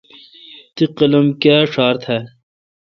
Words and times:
تی 0.75 0.83
قلم 0.97 1.25
کیا 1.41 1.57
ڄھار 1.71 1.95
تھال؟ 2.03 2.23